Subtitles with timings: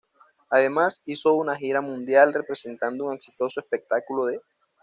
[0.49, 4.41] Además, hizo una gira mundial representando un exitoso espectáculo de.